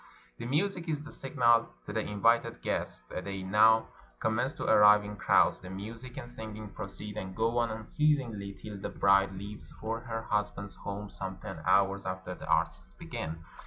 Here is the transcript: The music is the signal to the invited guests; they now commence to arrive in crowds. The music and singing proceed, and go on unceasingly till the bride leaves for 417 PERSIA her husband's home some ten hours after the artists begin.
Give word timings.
The 0.39 0.47
music 0.47 0.89
is 0.89 1.03
the 1.03 1.11
signal 1.11 1.69
to 1.85 1.93
the 1.93 1.99
invited 1.99 2.63
guests; 2.63 3.03
they 3.21 3.43
now 3.43 3.89
commence 4.19 4.51
to 4.53 4.63
arrive 4.65 5.03
in 5.05 5.15
crowds. 5.15 5.59
The 5.59 5.69
music 5.69 6.17
and 6.17 6.27
singing 6.27 6.69
proceed, 6.69 7.17
and 7.17 7.35
go 7.35 7.59
on 7.59 7.69
unceasingly 7.69 8.53
till 8.59 8.79
the 8.79 8.89
bride 8.89 9.35
leaves 9.37 9.71
for 9.79 9.99
417 9.99 10.09
PERSIA 10.09 10.15
her 10.23 10.27
husband's 10.35 10.75
home 10.77 11.09
some 11.11 11.37
ten 11.37 11.61
hours 11.67 12.07
after 12.07 12.33
the 12.33 12.47
artists 12.47 12.93
begin. 12.93 13.45